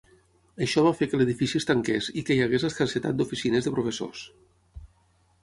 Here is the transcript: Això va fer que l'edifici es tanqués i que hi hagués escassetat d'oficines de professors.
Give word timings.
Això 0.65 0.81
va 0.85 0.93
fer 1.01 1.07
que 1.11 1.19
l'edifici 1.21 1.59
es 1.59 1.67
tanqués 1.71 2.07
i 2.21 2.23
que 2.31 2.39
hi 2.39 2.41
hagués 2.47 2.67
escassetat 2.71 3.21
d'oficines 3.21 3.69
de 3.69 3.77
professors. 3.79 4.27